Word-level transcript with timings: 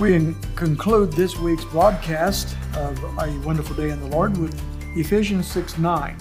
We 0.00 0.34
conclude 0.56 1.12
this 1.12 1.38
week's 1.38 1.64
broadcast 1.66 2.56
of 2.76 2.98
A 3.18 3.30
Wonderful 3.44 3.76
Day 3.76 3.90
in 3.90 4.00
the 4.00 4.08
Lord 4.08 4.36
with 4.36 4.60
Ephesians 4.96 5.46
6 5.48 5.78
9. 5.78 6.16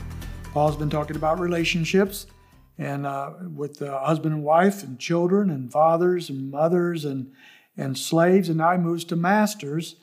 Paul's 0.51 0.75
been 0.75 0.89
talking 0.89 1.15
about 1.15 1.39
relationships 1.39 2.27
and 2.77 3.07
uh, 3.07 3.31
with 3.55 3.81
uh, 3.81 3.99
husband 4.03 4.35
and 4.35 4.43
wife 4.43 4.83
and 4.83 4.99
children 4.99 5.49
and 5.49 5.71
fathers 5.71 6.29
and 6.29 6.51
mothers 6.51 7.05
and, 7.05 7.31
and 7.77 7.97
slaves, 7.97 8.49
and 8.49 8.57
now 8.57 8.73
he 8.73 8.77
moves 8.77 9.05
to 9.05 9.15
masters. 9.15 9.95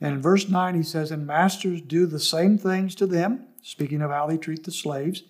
And 0.00 0.14
in 0.16 0.22
verse 0.22 0.48
9, 0.48 0.74
he 0.74 0.82
says, 0.82 1.10
And 1.10 1.26
masters 1.26 1.80
do 1.80 2.06
the 2.06 2.20
same 2.20 2.58
things 2.58 2.94
to 2.96 3.06
them, 3.06 3.46
speaking 3.62 4.02
of 4.02 4.10
how 4.10 4.26
they 4.26 4.36
treat 4.36 4.64
the 4.64 4.72
slaves, 4.72 5.22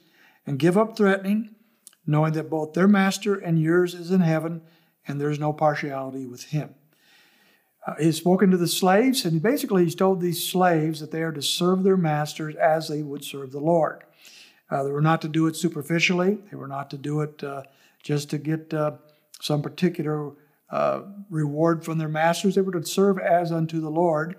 and 0.47 0.59
give 0.59 0.79
up 0.79 0.97
threatening, 0.97 1.55
knowing 2.07 2.33
that 2.33 2.51
both 2.51 2.73
their 2.73 2.89
master 2.89 3.35
and 3.35 3.61
yours 3.61 3.95
is 3.95 4.11
in 4.11 4.23
heaven, 4.23 4.63
and 5.07 5.21
there's 5.21 5.39
no 5.39 5.53
partiality 5.53 6.27
with 6.27 6.45
him. 6.45 6.75
Uh, 7.87 7.95
he's 7.99 8.17
spoken 8.17 8.51
to 8.51 8.57
the 8.57 8.69
slaves, 8.69 9.25
and 9.25 9.43
basically 9.43 9.85
he's 9.85 9.95
told 9.95 10.21
these 10.21 10.47
slaves 10.47 11.01
that 11.01 11.11
they 11.11 11.23
are 11.23 11.33
to 11.33 11.43
serve 11.43 11.83
their 11.83 11.97
masters 11.97 12.55
as 12.55 12.89
they 12.89 13.03
would 13.03 13.25
serve 13.25 13.51
the 13.51 13.61
Lord. 13.61 14.05
Uh, 14.71 14.85
they 14.85 14.93
were 14.93 15.03
not 15.03 15.21
to 15.23 15.29
do 15.29 15.47
it 15.49 15.57
superficially. 15.57 16.39
They 16.51 16.57
were 16.57 16.69
not 16.69 16.91
to 16.91 16.97
do 16.97 17.21
it 17.21 17.43
uh, 17.43 17.65
just 18.03 18.31
to 18.31 18.39
get 18.39 18.73
uh, 18.73 18.93
some 19.41 19.63
particular 19.63 20.33
uh, 20.71 21.03
reward 21.29 21.85
from 21.85 21.99
their 21.99 22.09
masters. 22.09 22.55
They 22.55 22.63
were 22.63 22.73
to 22.73 22.87
serve 22.87 23.19
as 23.19 23.53
unto 23.53 23.81
the 23.81 23.91
Lord. 23.91 24.37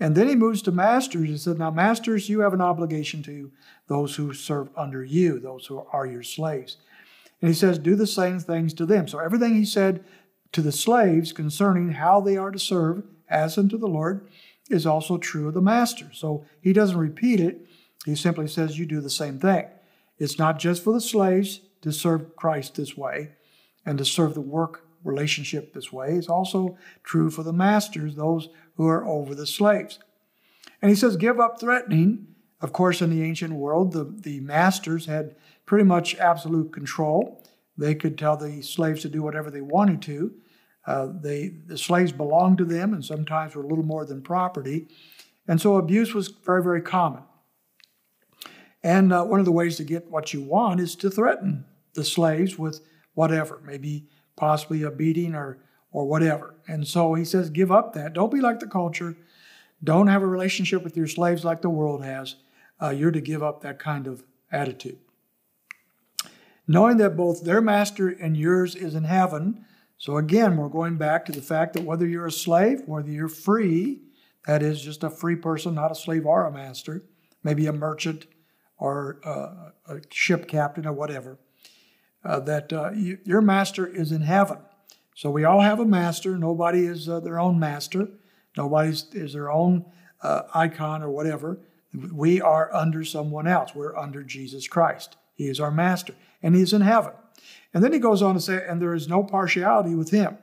And 0.00 0.14
then 0.14 0.28
he 0.28 0.36
moves 0.36 0.62
to 0.62 0.72
masters. 0.72 1.28
and 1.28 1.40
said, 1.40 1.58
Now, 1.58 1.70
masters, 1.70 2.28
you 2.28 2.40
have 2.40 2.54
an 2.54 2.60
obligation 2.60 3.22
to 3.24 3.50
those 3.88 4.14
who 4.14 4.32
serve 4.32 4.70
under 4.76 5.04
you, 5.04 5.40
those 5.40 5.66
who 5.66 5.84
are 5.92 6.06
your 6.06 6.22
slaves. 6.22 6.78
And 7.42 7.48
he 7.48 7.54
says, 7.54 7.78
Do 7.78 7.96
the 7.96 8.06
same 8.06 8.38
things 8.38 8.72
to 8.74 8.86
them. 8.86 9.08
So 9.08 9.18
everything 9.18 9.54
he 9.54 9.64
said 9.64 10.04
to 10.52 10.62
the 10.62 10.72
slaves 10.72 11.32
concerning 11.32 11.92
how 11.92 12.20
they 12.20 12.36
are 12.36 12.50
to 12.50 12.58
serve 12.58 13.04
as 13.28 13.58
unto 13.58 13.76
the 13.76 13.88
Lord 13.88 14.28
is 14.70 14.86
also 14.86 15.18
true 15.18 15.48
of 15.48 15.54
the 15.54 15.60
master. 15.60 16.10
So 16.12 16.44
he 16.60 16.72
doesn't 16.72 16.98
repeat 16.98 17.40
it, 17.40 17.66
he 18.04 18.14
simply 18.14 18.46
says, 18.46 18.78
You 18.78 18.86
do 18.86 19.00
the 19.00 19.10
same 19.10 19.38
thing. 19.38 19.66
It's 20.18 20.38
not 20.38 20.58
just 20.58 20.82
for 20.82 20.92
the 20.92 21.00
slaves 21.00 21.60
to 21.82 21.92
serve 21.92 22.36
Christ 22.36 22.74
this 22.74 22.96
way 22.96 23.32
and 23.84 23.98
to 23.98 24.04
serve 24.04 24.34
the 24.34 24.40
work 24.40 24.84
relationship 25.04 25.72
this 25.72 25.92
way, 25.92 26.14
it's 26.14 26.28
also 26.28 26.76
true 27.04 27.30
for 27.30 27.42
the 27.42 27.52
masters, 27.52 28.14
those 28.14 28.48
who 28.76 28.86
are 28.86 29.06
over 29.06 29.34
the 29.34 29.46
slaves. 29.46 29.98
And 30.82 30.90
he 30.90 30.96
says, 30.96 31.16
Give 31.16 31.40
up 31.40 31.60
threatening. 31.60 32.26
Of 32.60 32.72
course, 32.72 33.00
in 33.00 33.10
the 33.10 33.22
ancient 33.22 33.54
world, 33.54 33.92
the, 33.92 34.04
the 34.04 34.40
masters 34.40 35.06
had 35.06 35.36
pretty 35.64 35.84
much 35.84 36.16
absolute 36.16 36.72
control. 36.72 37.44
They 37.78 37.94
could 37.94 38.18
tell 38.18 38.36
the 38.36 38.60
slaves 38.60 39.02
to 39.02 39.08
do 39.08 39.22
whatever 39.22 39.50
they 39.50 39.60
wanted 39.60 40.02
to. 40.02 40.34
Uh, 40.84 41.08
they, 41.20 41.48
the 41.66 41.78
slaves 41.78 42.12
belonged 42.12 42.58
to 42.58 42.64
them 42.64 42.92
and 42.92 43.04
sometimes 43.04 43.54
were 43.54 43.62
a 43.62 43.66
little 43.66 43.84
more 43.84 44.04
than 44.04 44.20
property. 44.20 44.88
And 45.46 45.60
so 45.60 45.76
abuse 45.76 46.12
was 46.12 46.28
very, 46.28 46.62
very 46.62 46.82
common. 46.82 47.22
And 48.82 49.12
uh, 49.12 49.24
one 49.24 49.38
of 49.38 49.46
the 49.46 49.52
ways 49.52 49.76
to 49.76 49.84
get 49.84 50.10
what 50.10 50.34
you 50.34 50.42
want 50.42 50.80
is 50.80 50.96
to 50.96 51.10
threaten 51.10 51.64
the 51.94 52.04
slaves 52.04 52.58
with 52.58 52.80
whatever, 53.14 53.60
maybe 53.64 54.08
possibly 54.36 54.82
a 54.82 54.90
beating 54.90 55.34
or, 55.34 55.58
or 55.92 56.06
whatever. 56.06 56.54
And 56.66 56.86
so 56.86 57.14
he 57.14 57.24
says, 57.24 57.50
give 57.50 57.70
up 57.70 57.92
that. 57.94 58.12
Don't 58.12 58.32
be 58.32 58.40
like 58.40 58.60
the 58.60 58.66
culture. 58.66 59.16
Don't 59.82 60.06
have 60.08 60.22
a 60.22 60.26
relationship 60.26 60.82
with 60.82 60.96
your 60.96 61.06
slaves 61.06 61.44
like 61.44 61.62
the 61.62 61.70
world 61.70 62.04
has. 62.04 62.36
Uh, 62.80 62.90
you're 62.90 63.10
to 63.10 63.20
give 63.20 63.42
up 63.42 63.60
that 63.62 63.78
kind 63.78 64.06
of 64.06 64.24
attitude 64.50 64.98
knowing 66.68 66.98
that 66.98 67.16
both 67.16 67.44
their 67.44 67.62
master 67.62 68.08
and 68.08 68.36
yours 68.36 68.74
is 68.76 68.94
in 68.94 69.04
heaven. 69.04 69.64
So 69.96 70.18
again, 70.18 70.56
we're 70.56 70.68
going 70.68 70.98
back 70.98 71.24
to 71.24 71.32
the 71.32 71.42
fact 71.42 71.72
that 71.72 71.82
whether 71.82 72.06
you're 72.06 72.26
a 72.26 72.32
slave, 72.32 72.82
whether 72.86 73.10
you're 73.10 73.28
free, 73.28 74.02
that 74.46 74.62
is 74.62 74.80
just 74.80 75.02
a 75.02 75.10
free 75.10 75.34
person, 75.34 75.74
not 75.74 75.90
a 75.90 75.94
slave 75.94 76.26
or 76.26 76.44
a 76.44 76.52
master, 76.52 77.02
maybe 77.42 77.66
a 77.66 77.72
merchant 77.72 78.26
or 78.76 79.18
uh, 79.24 79.70
a 79.92 80.00
ship 80.10 80.46
captain 80.46 80.86
or 80.86 80.92
whatever, 80.92 81.38
uh, 82.24 82.38
that 82.40 82.72
uh, 82.72 82.90
you, 82.92 83.18
your 83.24 83.40
master 83.40 83.86
is 83.86 84.12
in 84.12 84.22
heaven. 84.22 84.58
So 85.14 85.30
we 85.30 85.44
all 85.44 85.60
have 85.60 85.80
a 85.80 85.86
master. 85.86 86.38
Nobody 86.38 86.86
is 86.86 87.08
uh, 87.08 87.20
their 87.20 87.40
own 87.40 87.58
master. 87.58 88.08
Nobody 88.56 88.90
is 88.90 89.32
their 89.32 89.50
own 89.50 89.86
uh, 90.22 90.42
icon 90.54 91.02
or 91.02 91.10
whatever. 91.10 91.58
We 92.12 92.40
are 92.40 92.72
under 92.74 93.02
someone 93.04 93.48
else. 93.48 93.74
We're 93.74 93.96
under 93.96 94.22
Jesus 94.22 94.68
Christ. 94.68 95.16
He 95.38 95.48
is 95.48 95.58
our 95.58 95.70
master, 95.70 96.14
and 96.42 96.54
He's 96.54 96.74
in 96.74 96.82
heaven. 96.82 97.12
And 97.72 97.82
then 97.82 97.92
he 97.92 97.98
goes 97.98 98.20
on 98.20 98.34
to 98.34 98.40
say, 98.40 98.62
and 98.66 98.82
there 98.82 98.94
is 98.94 99.08
no 99.08 99.22
partiality 99.22 99.94
with 99.94 100.10
Him. 100.10 100.36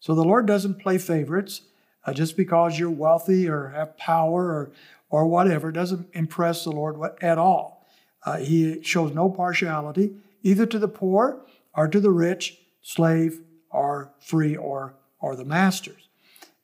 So 0.00 0.14
the 0.14 0.24
Lord 0.24 0.46
doesn't 0.46 0.80
play 0.80 0.96
favorites. 0.96 1.60
Uh, 2.06 2.12
just 2.12 2.36
because 2.36 2.78
you're 2.78 2.88
wealthy 2.88 3.48
or 3.48 3.70
have 3.70 3.96
power 3.96 4.44
or, 4.44 4.72
or 5.10 5.26
whatever 5.26 5.72
doesn't 5.72 6.08
impress 6.12 6.62
the 6.62 6.70
Lord 6.70 6.96
at 7.20 7.36
all. 7.36 7.84
Uh, 8.24 8.36
he 8.36 8.80
shows 8.82 9.12
no 9.12 9.28
partiality, 9.28 10.14
either 10.42 10.66
to 10.66 10.78
the 10.78 10.88
poor 10.88 11.44
or 11.74 11.88
to 11.88 11.98
the 11.98 12.12
rich, 12.12 12.58
slave 12.80 13.40
or 13.70 14.12
free 14.20 14.54
or, 14.54 14.94
or 15.20 15.34
the 15.34 15.44
masters. 15.44 16.08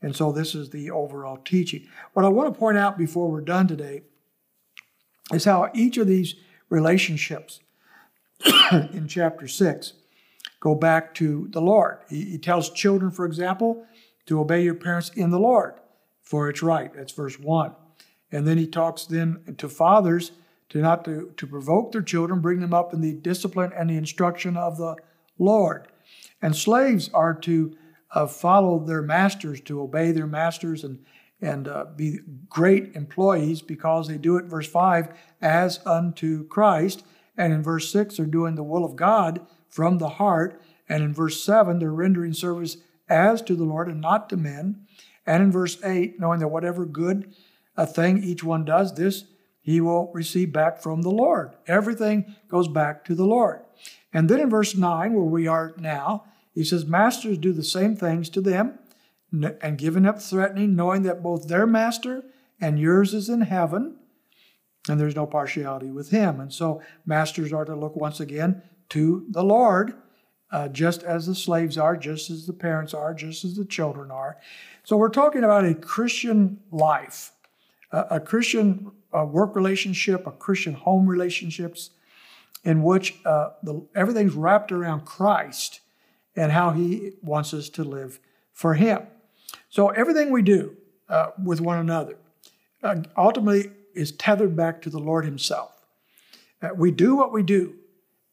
And 0.01 0.15
so 0.15 0.31
this 0.31 0.55
is 0.55 0.71
the 0.71 0.93
overall 0.93 1.39
teaching. 1.39 1.89
What 2.13 2.25
I 2.25 2.29
want 2.29 2.53
to 2.53 2.59
point 2.59 2.79
out 2.79 2.97
before 2.97 3.29
we're 3.29 3.41
done 3.41 3.67
today 3.67 4.03
is 5.33 5.45
how 5.45 5.71
each 5.75 5.97
of 5.97 6.07
these 6.07 6.37
relationships 6.69 7.59
in 8.93 9.07
chapter 9.09 9.47
6 9.49 9.95
go 10.63 10.77
back 10.77 11.13
to 11.13 11.49
the 11.51 11.61
Lord. 11.61 11.99
He, 12.09 12.25
he, 12.25 12.39
tells 12.39 12.71
children, 12.71 13.11
for 13.11 13.27
example, 13.27 13.85
to 14.27 14.39
obey 14.39 14.63
your 14.63 14.77
parents 14.77 15.11
in 15.11 15.31
the 15.31 15.39
Lord, 15.41 15.75
for 16.23 16.49
it's 16.49 16.63
right. 16.63 16.95
That's 16.95 17.13
verse 17.13 17.37
1. 17.37 17.75
And 18.31 18.47
then 18.47 18.59
he 18.59 18.69
talks 18.69 19.05
then 19.05 19.57
to 19.59 19.69
fathers 19.69 20.31
to 20.69 20.79
not 20.79 21.05
to, 21.05 21.33
to 21.37 21.47
provoke 21.49 21.91
their 21.91 22.01
children, 22.01 22.41
bring 22.41 22.61
them 22.61 22.73
up 22.73 22.95
in 22.95 23.01
the 23.01 23.13
discipline 23.13 23.73
and 23.77 23.91
the 23.91 23.97
instruction 23.97 24.57
of 24.57 24.79
the 24.79 24.95
Lord. 25.37 25.89
And 26.41 26.55
slaves 26.55 27.11
are 27.13 27.35
to 27.41 27.77
uh, 28.13 28.27
follow 28.29 28.79
their 28.79 29.03
masters, 29.03 29.61
to 29.63 29.83
obey 29.83 30.13
their 30.13 30.29
masters 30.29 30.85
and, 30.85 31.05
and 31.41 31.67
uh, 31.67 31.87
be 31.97 32.21
great 32.49 32.95
employees 32.95 33.63
because 33.63 34.07
they 34.07 34.17
do 34.17 34.37
it, 34.37 34.45
verse 34.45 34.69
5, 34.69 35.09
as 35.41 35.81
unto 35.85 36.47
Christ. 36.47 37.05
And 37.37 37.53
in 37.53 37.63
verse 37.63 37.91
6, 37.91 38.17
they're 38.17 38.27
doing 38.27 38.55
the 38.55 38.63
will 38.63 38.85
of 38.85 38.97
God 38.97 39.47
from 39.69 39.99
the 39.99 40.11
heart. 40.11 40.61
And 40.89 41.03
in 41.03 41.15
verse 41.15 41.43
7, 41.43 41.79
they're 41.79 41.93
rendering 41.93 42.35
service 42.35 42.79
as 43.09 43.43
to 43.43 43.55
the 43.55 43.65
Lord 43.65 43.89
and 43.89 44.01
not 44.01 44.29
to 44.31 44.37
men. 44.37 44.87
And 45.27 45.43
in 45.43 45.53
verse 45.53 45.83
8, 45.83 46.19
knowing 46.21 46.41
that 46.41 46.49
whatever 46.49 46.85
good 46.85 47.35
a 47.77 47.87
thing 47.87 48.23
each 48.23 48.45
one 48.45 48.65
does, 48.65 48.95
this 48.95 49.25
he 49.63 49.81
will 49.81 50.11
receive 50.13 50.53
back 50.53 50.83
from 50.83 51.03
the 51.03 51.11
Lord. 51.11 51.55
Everything 51.67 52.35
goes 52.49 52.67
back 52.67 53.05
to 53.05 53.15
the 53.15 53.25
Lord. 53.25 53.61
And 54.13 54.29
then 54.29 54.41
in 54.41 54.51
verse 54.51 54.77
9, 54.77 55.13
where 55.15 55.25
we 55.25 55.47
are 55.47 55.73
now, 55.79 56.25
he 56.53 56.65
says, 56.65 56.85
Masters 56.85 57.39
do 57.39 57.53
the 57.53 57.63
same 57.63 57.97
things 57.97 58.29
to 58.31 58.41
them, 58.41 58.79
and 59.33 59.79
giving 59.79 60.05
up 60.05 60.21
threatening, 60.21 60.75
knowing 60.75 61.03
that 61.05 61.23
both 61.23 61.49
their 61.49 61.67
master 61.67 62.25
and 62.61 62.79
yours 62.79 63.15
is 63.15 63.29
in 63.29 63.43
heaven 63.43 63.97
and 64.89 65.01
there's 65.01 65.17
no 65.17 65.27
partiality 65.27 65.91
with 65.91 66.11
him. 66.11 66.41
And 66.41 66.53
so 66.53 66.83
masters 67.07 67.53
are 67.53 67.65
to 67.65 67.77
look 67.77 67.97
once 67.97 68.21
again 68.21 68.63
to 68.91 69.27
the 69.31 69.45
Lord, 69.45 69.95
uh, 70.51 70.69
just 70.69 71.03
as 71.03 71.27
the 71.27 71.35
slaves 71.35 71.79
are, 71.79 71.97
just 71.97 72.31
as 72.31 72.47
the 72.47 72.53
parents 72.53 72.93
are, 72.93 73.15
just 73.15 73.45
as 73.45 73.57
the 73.57 73.65
children 73.65 74.11
are. 74.11 74.39
So 74.85 74.97
we're 74.97 75.09
talking 75.09 75.45
about 75.45 75.65
a 75.65 75.75
Christian 75.75 76.61
life, 76.71 77.33
a, 77.91 78.07
a 78.11 78.21
Christian 78.21 78.91
uh, 79.17 79.25
work 79.25 79.55
relationship, 79.55 80.27
a 80.27 80.33
Christian 80.33 80.75
home 80.75 81.07
relationships, 81.07 81.91
in 82.65 82.83
which 82.83 83.15
uh, 83.25 83.51
the, 83.63 83.87
everything's 83.95 84.35
wrapped 84.35 84.73
around 84.73 85.05
Christ 85.05 85.81
and 86.37 86.53
how 86.53 86.71
He 86.71 87.13
wants 87.23 87.55
us 87.55 87.69
to 87.71 87.85
live 87.85 88.21
for 88.53 88.75
Him. 88.75 89.03
So 89.69 89.89
everything 89.89 90.31
we 90.31 90.43
do 90.43 90.77
uh, 91.09 91.31
with 91.43 91.61
one 91.61 91.79
another 91.79 92.17
uh, 92.83 92.97
ultimately 93.17 93.71
is 93.95 94.13
tethered 94.13 94.57
back 94.57 94.83
to 94.83 94.91
the 94.91 94.99
Lord 94.99 95.25
Himself. 95.25 95.71
That 96.61 96.77
we 96.79 96.91
do 96.91 97.17
what 97.17 97.33
we 97.33 97.43
do 97.43 97.75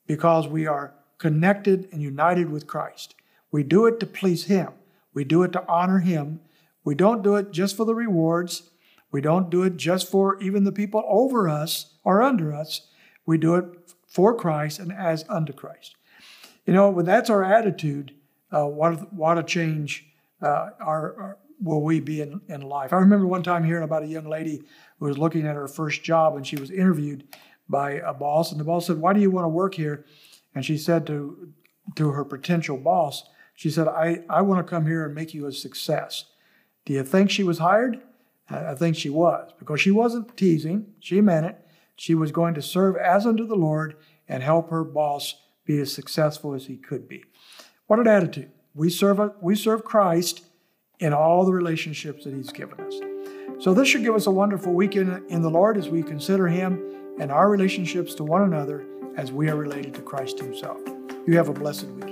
because 0.08 0.48
we 0.48 0.68
are 0.68 0.94
connected 1.18 1.90
and 1.92 2.02
united 2.02 2.50
with 2.50 2.68
Christ. 2.68 3.16
We 3.52 3.64
do 3.64 3.86
it 3.86 4.00
to 4.00 4.06
please 4.06 4.46
Him, 4.46 4.70
we 5.14 5.24
do 5.24 5.44
it 5.44 5.52
to 5.54 5.68
honor 5.68 6.00
Him. 6.00 6.42
We 6.86 6.96
don't 6.96 7.22
do 7.22 7.36
it 7.36 7.52
just 7.52 7.76
for 7.76 7.86
the 7.86 7.94
rewards. 7.94 8.72
We 9.12 9.22
don't 9.22 9.50
do 9.50 9.64
it 9.64 9.78
just 9.78 10.10
for 10.10 10.42
even 10.42 10.64
the 10.64 10.72
people 10.72 11.04
over 11.08 11.50
us 11.50 11.94
or 12.04 12.22
under 12.22 12.54
us. 12.54 12.88
We 13.26 13.38
do 13.38 13.56
it 13.56 13.66
for 14.08 14.36
Christ 14.36 14.80
and 14.80 14.92
as 14.92 15.26
unto 15.30 15.54
Christ. 15.54 15.96
You 16.66 16.74
know, 16.74 16.90
when 16.90 17.06
that's 17.06 17.30
our 17.30 17.44
attitude, 17.44 18.14
uh, 18.52 18.66
what, 18.66 19.14
what 19.14 19.38
a 19.38 19.44
change 19.44 20.06
uh, 20.42 20.70
our, 20.80 21.16
our, 21.20 21.38
will 21.62 21.82
we 21.82 22.00
be 22.00 22.22
in, 22.22 22.42
in 22.48 22.62
life. 22.62 22.94
I 22.94 22.98
remember 22.98 23.28
one 23.28 23.44
time 23.44 23.64
hearing 23.64 23.84
about 23.84 24.04
a 24.04 24.08
young 24.08 24.28
lady 24.28 24.64
who 25.00 25.06
was 25.06 25.18
looking 25.18 25.46
at 25.46 25.56
her 25.56 25.68
first 25.68 26.04
job 26.04 26.36
and 26.36 26.46
she 26.46 26.56
was 26.56 26.72
interviewed 26.72 27.28
by 27.68 27.92
a 27.92 28.14
boss 28.14 28.52
and 28.52 28.60
the 28.60 28.64
boss 28.64 28.88
said 28.88 28.98
why 28.98 29.14
do 29.14 29.20
you 29.20 29.30
want 29.30 29.46
to 29.46 29.50
work 29.50 29.76
here 29.76 30.06
and 30.56 30.66
she 30.66 30.78
said 30.78 31.06
to 31.06 31.54
to 31.96 32.10
her 32.10 32.26
potential 32.26 32.78
boss 32.78 33.30
she 33.54 33.70
said 33.70 33.88
i, 33.88 34.24
I 34.28 34.42
want 34.42 34.66
to 34.66 34.70
come 34.70 34.88
here 34.88 35.06
and 35.06 35.14
make 35.14 35.36
you 35.36 35.46
a 35.46 35.52
success 35.52 36.26
Do 36.86 36.94
you 36.94 37.04
think 37.04 37.30
she 37.30 37.44
was 37.44 37.60
hired? 37.60 38.02
I 38.50 38.74
think 38.74 38.96
she 38.96 39.12
was, 39.12 39.52
because 39.60 39.80
she 39.80 39.92
wasn't 39.92 40.36
teasing. 40.36 40.88
She 41.00 41.22
meant 41.22 41.46
it. 41.46 41.64
She 41.96 42.16
was 42.16 42.32
going 42.32 42.56
to 42.56 42.62
serve 42.64 42.96
as 42.96 43.28
unto 43.28 43.46
the 43.46 43.56
Lord 43.56 43.96
and 44.28 44.42
help 44.42 44.72
her 44.72 44.84
boss 44.84 45.36
be 45.66 45.80
as 45.80 45.94
successful 45.94 46.56
as 46.56 46.66
he 46.66 46.78
could 46.78 47.08
be. 47.08 47.24
What 47.86 48.00
an 48.00 48.08
attitude. 48.08 48.52
We 48.74 48.90
serve, 48.90 49.20
we 49.42 49.56
serve 49.56 49.84
Christ 49.84 50.46
in 51.00 51.14
all 51.14 51.46
the 51.46 51.54
relationships 51.54 52.26
that 52.26 52.34
he's 52.34 52.52
given 52.52 52.80
us. 52.82 52.94
So 53.64 53.74
this 53.74 53.88
should 53.88 54.04
give 54.04 54.16
us 54.16 54.28
a 54.28 54.32
wonderful 54.32 54.74
weekend 54.74 55.24
in 55.30 55.42
the 55.42 55.50
Lord 55.50 55.78
as 55.78 55.90
we 55.90 56.04
consider 56.04 56.48
him 56.48 56.82
and 57.20 57.32
our 57.32 57.50
relationships 57.50 58.14
to 58.16 58.24
one 58.24 58.44
another 58.44 58.86
as 59.18 59.32
we 59.32 59.50
are 59.50 59.56
related 59.56 59.94
to 59.96 60.02
Christ 60.02 60.40
himself. 60.40 60.80
You 61.28 61.36
have 61.38 61.50
a 61.50 61.54
blessed 61.54 61.88
weekend. 61.88 62.09